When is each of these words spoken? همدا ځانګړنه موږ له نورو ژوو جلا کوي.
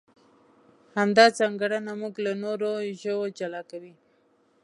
همدا 0.97 1.25
ځانګړنه 1.39 1.91
موږ 2.01 2.13
له 2.25 2.33
نورو 2.43 2.71
ژوو 3.01 3.23
جلا 3.37 3.61
کوي. 3.71 3.93